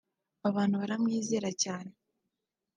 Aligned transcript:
Abantu 0.49 0.75
baramwizera 0.81 1.49
cyane 1.63 1.91